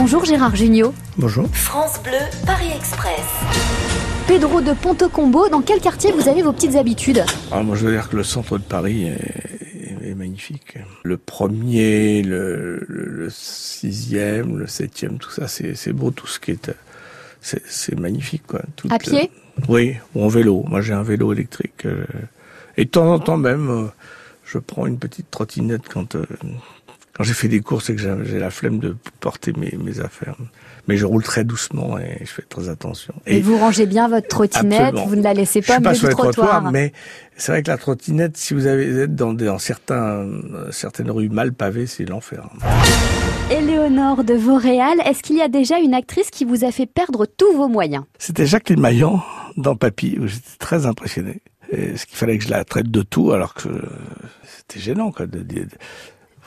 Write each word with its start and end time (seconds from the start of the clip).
Bonjour 0.00 0.24
Gérard 0.24 0.54
Jugnot. 0.54 0.94
Bonjour. 1.16 1.48
France 1.52 2.00
Bleu, 2.04 2.12
Paris 2.46 2.70
Express. 2.72 3.20
Pedro 4.28 4.60
de 4.60 4.72
Pontecombo, 4.72 5.48
dans 5.48 5.60
quel 5.60 5.80
quartier 5.80 6.12
vous 6.12 6.28
avez 6.28 6.40
vos 6.40 6.52
petites 6.52 6.76
habitudes? 6.76 7.24
Ah, 7.50 7.64
Moi 7.64 7.74
je 7.74 7.84
veux 7.84 7.90
dire 7.92 8.08
que 8.08 8.14
le 8.14 8.22
centre 8.22 8.58
de 8.58 8.62
Paris 8.62 9.08
est, 9.08 10.10
est 10.10 10.14
magnifique. 10.14 10.78
Le 11.02 11.16
premier, 11.16 12.22
le, 12.22 12.86
le, 12.86 13.28
sixième, 13.28 14.58
le 14.58 14.68
septième, 14.68 15.18
tout 15.18 15.32
ça, 15.32 15.48
c'est 15.48 15.92
beau, 15.92 16.12
tout 16.12 16.28
ce 16.28 16.38
qui 16.38 16.52
est... 16.52 16.70
C'est 17.40 17.98
magnifique 17.98 18.46
quoi. 18.46 18.60
Tout, 18.76 18.86
à 18.92 18.98
pied? 19.00 19.32
Oui, 19.68 19.96
ou 20.14 20.22
en 20.22 20.28
vélo. 20.28 20.62
Moi 20.68 20.80
j'ai 20.80 20.92
un 20.94 21.02
vélo 21.02 21.32
électrique. 21.32 21.86
Euh, 21.86 22.04
et 22.76 22.84
de 22.84 22.90
temps 22.90 23.12
en 23.12 23.18
temps 23.18 23.36
même, 23.36 23.68
euh, 23.68 23.86
je 24.44 24.58
prends 24.58 24.86
une 24.86 25.00
petite 25.00 25.28
trottinette 25.32 25.88
quand... 25.92 26.16
Quand 27.18 27.24
j'ai 27.24 27.34
fait 27.34 27.48
des 27.48 27.58
courses 27.58 27.90
et 27.90 27.96
que 27.96 28.24
j'ai 28.24 28.38
la 28.38 28.50
flemme 28.50 28.78
de 28.78 28.96
porter 29.18 29.52
mes, 29.52 29.76
mes, 29.76 29.98
affaires. 29.98 30.36
Mais 30.86 30.96
je 30.96 31.04
roule 31.04 31.24
très 31.24 31.42
doucement 31.42 31.98
et 31.98 32.18
je 32.20 32.30
fais 32.30 32.42
très 32.42 32.68
attention. 32.68 33.12
Et, 33.26 33.40
vous 33.40 33.58
rangez 33.58 33.86
bien 33.86 34.06
votre 34.06 34.28
trottinette, 34.28 34.94
vous 34.94 35.16
ne 35.16 35.22
la 35.24 35.34
laissez 35.34 35.60
pas, 35.60 35.74
je 35.74 35.78
suis 35.78 35.82
pas 35.82 35.94
sur 35.94 36.08
les 36.08 36.14
trottoirs, 36.14 36.70
mais 36.70 36.92
c'est 37.36 37.50
vrai 37.50 37.64
que 37.64 37.70
la 37.72 37.76
trottinette, 37.76 38.36
si 38.36 38.54
vous 38.54 38.66
avez, 38.66 39.00
êtes 39.00 39.16
dans, 39.16 39.32
dans 39.32 39.58
certains, 39.58 40.28
certaines 40.70 41.10
rues 41.10 41.28
mal 41.28 41.52
pavées, 41.52 41.88
c'est 41.88 42.04
l'enfer. 42.04 42.48
Éléonore 43.50 44.22
de 44.22 44.34
Vauréal, 44.34 44.98
est-ce 45.04 45.24
qu'il 45.24 45.38
y 45.38 45.42
a 45.42 45.48
déjà 45.48 45.80
une 45.80 45.94
actrice 45.94 46.30
qui 46.30 46.44
vous 46.44 46.62
a 46.62 46.70
fait 46.70 46.86
perdre 46.86 47.26
tous 47.26 47.52
vos 47.52 47.66
moyens? 47.66 48.04
C'était 48.20 48.46
Jacqueline 48.46 48.80
Maillan 48.80 49.24
dans 49.56 49.74
Papy, 49.74 50.18
où 50.20 50.28
j'étais 50.28 50.56
très 50.60 50.86
impressionné. 50.86 51.42
ce 51.72 52.06
qu'il 52.06 52.16
fallait 52.16 52.38
que 52.38 52.44
je 52.44 52.50
la 52.50 52.64
traite 52.64 52.92
de 52.92 53.02
tout, 53.02 53.32
alors 53.32 53.54
que 53.54 53.68
c'était 54.44 54.78
gênant, 54.78 55.10
quoi, 55.10 55.26
de, 55.26 55.40
de, 55.40 55.66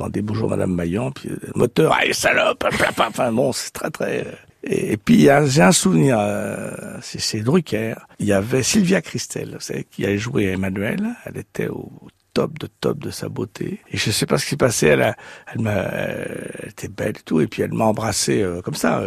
rendez 0.00 0.22
bonjour 0.22 0.50
Madame 0.50 0.74
Maillan, 0.74 1.10
puis 1.10 1.28
le 1.28 1.36
euh, 1.36 1.52
moteur, 1.54 1.92
allez 1.92 2.12
salope, 2.12 2.64
enfin 2.98 3.32
bon, 3.32 3.52
c'est 3.52 3.72
très 3.72 3.90
très... 3.90 4.26
Euh, 4.26 4.32
et, 4.64 4.96
puis 4.96 5.28
j'ai 5.46 5.62
un 5.62 5.72
souvenir, 5.72 6.16
euh, 6.20 6.98
c'est 7.00 7.40
Drucker, 7.40 7.94
il 8.20 8.26
y 8.26 8.32
avait 8.32 8.62
Sylvia 8.62 9.02
Christel, 9.02 9.54
vous 9.54 9.60
savez, 9.60 9.84
qui 9.90 10.06
a 10.06 10.16
joué 10.16 10.44
Emmanuel, 10.44 11.08
elle 11.24 11.38
était 11.38 11.68
au 11.68 11.90
top 12.34 12.58
de 12.58 12.68
top 12.80 12.98
de 12.98 13.10
sa 13.10 13.28
beauté. 13.28 13.80
Et 13.90 13.96
je 13.96 14.10
sais 14.10 14.26
pas 14.26 14.38
ce 14.38 14.44
qui 14.44 14.50
s'est 14.50 14.56
passé. 14.56 14.86
Elle, 14.86 15.02
a, 15.02 15.16
elle, 15.52 15.60
m'a, 15.60 15.72
elle 15.72 16.68
était 16.70 16.88
belle 16.88 17.16
et 17.18 17.22
tout. 17.24 17.40
Et 17.40 17.46
puis 17.46 17.62
elle 17.62 17.72
m'a 17.72 17.84
embrassé 17.84 18.44
comme 18.64 18.74
ça 18.74 19.02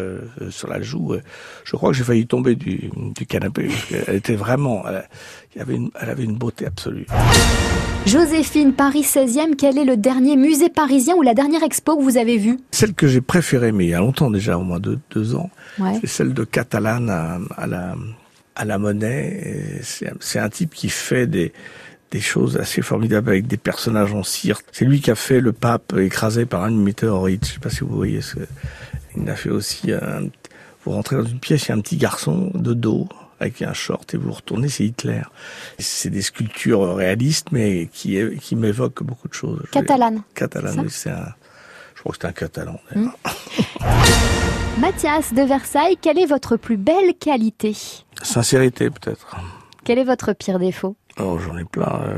sur 0.49 0.67
la 0.67 0.81
joue. 0.81 1.15
Je 1.63 1.75
crois 1.75 1.91
que 1.91 1.97
j'ai 1.97 2.03
failli 2.03 2.27
tomber 2.27 2.55
du, 2.55 2.89
du 2.95 3.25
canapé. 3.25 3.69
Elle 4.07 4.15
était 4.15 4.35
vraiment. 4.35 4.83
Elle, 4.87 5.07
elle, 5.55 5.61
avait 5.61 5.75
une, 5.75 5.89
elle 5.99 6.09
avait 6.09 6.23
une 6.23 6.37
beauté 6.37 6.65
absolue. 6.65 7.05
Joséphine, 8.05 8.73
Paris 8.73 9.01
16e, 9.01 9.55
quel 9.55 9.79
est 9.79 9.83
le 9.85 9.97
dernier 9.97 10.35
musée 10.35 10.69
parisien 10.69 11.15
ou 11.15 11.23
la 11.23 11.33
dernière 11.33 11.63
expo 11.63 11.97
que 11.97 12.03
vous 12.03 12.17
avez 12.17 12.37
vue 12.37 12.59
Celle 12.69 12.93
que 12.93 13.07
j'ai 13.07 13.21
préférée, 13.21 13.71
mais 13.71 13.85
il 13.85 13.89
y 13.89 13.93
a 13.95 13.99
longtemps 13.99 14.29
déjà, 14.29 14.59
au 14.59 14.63
moins 14.63 14.79
deux, 14.79 14.99
deux 15.09 15.33
ans, 15.33 15.49
c'est 15.99 16.07
celle 16.07 16.33
de 16.35 16.43
Catalane 16.43 17.09
à, 17.09 17.65
la, 17.65 17.95
à 18.55 18.63
la 18.63 18.77
Monnaie. 18.77 19.81
C'est 19.81 20.37
un 20.39 20.49
type 20.49 20.75
qui 20.75 20.89
fait 20.89 21.25
des, 21.25 21.51
des 22.15 22.21
choses 22.21 22.55
assez 22.55 22.81
formidables 22.81 23.29
avec 23.29 23.45
des 23.45 23.57
personnages 23.57 24.13
en 24.13 24.23
cire. 24.23 24.61
C'est 24.71 24.85
lui 24.85 25.01
qui 25.01 25.11
a 25.11 25.15
fait 25.15 25.41
le 25.41 25.51
pape 25.51 25.93
écrasé 25.97 26.45
par 26.45 26.63
un 26.63 26.71
météorite. 26.71 27.45
Je 27.45 27.53
sais 27.55 27.59
pas 27.59 27.69
si 27.69 27.81
vous 27.81 27.93
voyez 27.93 28.21
ce. 28.21 28.37
Il 29.17 29.29
a 29.29 29.35
fait 29.35 29.49
aussi 29.49 29.91
un. 29.91 30.29
Vous 30.85 30.91
rentrez 30.91 31.17
dans 31.17 31.25
une 31.25 31.39
pièce, 31.41 31.65
il 31.65 31.69
y 31.69 31.71
a 31.73 31.75
un 31.75 31.81
petit 31.81 31.97
garçon 31.97 32.51
de 32.53 32.73
dos 32.73 33.09
avec 33.41 33.61
un 33.61 33.73
short 33.73 34.13
et 34.13 34.17
vous 34.17 34.31
retournez, 34.31 34.69
c'est 34.69 34.85
Hitler. 34.85 35.23
C'est 35.77 36.09
des 36.09 36.21
sculptures 36.21 36.95
réalistes, 36.95 37.47
mais 37.51 37.89
qui, 37.91 38.17
qui 38.39 38.55
m'évoquent 38.55 39.03
beaucoup 39.03 39.27
de 39.27 39.33
choses. 39.33 39.61
Catalane. 39.71 40.21
Catalane, 40.35 40.87
c'est 40.87 41.09
un, 41.09 41.33
je 41.95 41.99
crois 41.99 42.13
que 42.13 42.19
c'est 42.21 42.27
un 42.27 42.31
catalan. 42.31 42.79
Hmm. 42.95 43.09
Mathias 44.79 45.33
de 45.33 45.41
Versailles, 45.41 45.97
quelle 46.01 46.19
est 46.19 46.27
votre 46.27 46.55
plus 46.55 46.77
belle 46.77 47.13
qualité? 47.19 47.75
Sincérité, 48.21 48.89
peut-être. 48.89 49.35
Quel 49.83 49.99
est 49.99 50.05
votre 50.05 50.31
pire 50.31 50.59
défaut? 50.59 50.95
Oh, 51.19 51.37
j'en 51.39 51.57
ai 51.57 51.63
plein. 51.63 52.01
Euh, 52.07 52.17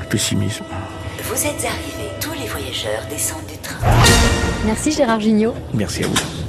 le 0.00 0.08
pessimisme. 0.08 0.64
Vous 1.22 1.34
êtes 1.46 1.64
arrivés, 1.64 2.10
tous 2.20 2.32
les 2.32 2.46
voyageurs 2.48 3.02
descendent 3.08 3.46
du 3.46 3.56
train. 3.58 3.86
Merci 4.64 4.90
Gérard 4.92 5.20
Gignot. 5.20 5.54
Merci 5.74 6.04
à 6.04 6.08
vous. 6.08 6.45